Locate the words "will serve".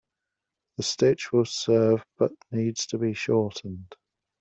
1.31-2.03